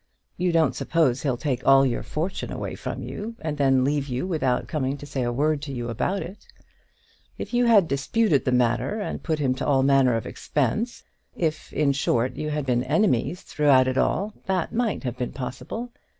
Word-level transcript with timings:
You 0.35 0.51
don't 0.51 0.73
suppose 0.73 1.21
he'll 1.21 1.37
take 1.37 1.63
all 1.63 1.85
your 1.85 2.01
fortune 2.01 2.51
away 2.51 2.73
from 2.73 3.03
you, 3.03 3.35
and 3.39 3.59
then 3.59 3.83
leave 3.83 4.07
you 4.07 4.25
without 4.25 4.67
coming 4.67 4.97
to 4.97 5.05
say 5.05 5.21
a 5.21 5.31
word 5.31 5.61
to 5.61 5.71
you 5.71 5.89
about 5.89 6.23
it? 6.23 6.47
If 7.37 7.53
you 7.53 7.65
had 7.65 7.87
disputed 7.87 8.43
the 8.43 8.51
matter, 8.51 8.99
and 8.99 9.21
put 9.21 9.37
him 9.37 9.53
to 9.53 9.67
all 9.67 9.83
manner 9.83 10.15
of 10.15 10.25
expense; 10.25 11.03
if, 11.35 11.71
in 11.71 11.91
short, 11.91 12.35
you 12.35 12.49
had 12.49 12.65
been 12.65 12.83
enemies 12.83 13.43
through 13.43 13.69
it 13.69 13.95
all, 13.99 14.33
that 14.47 14.73
might 14.73 15.03
have 15.03 15.17
been 15.19 15.33
possible. 15.33 15.91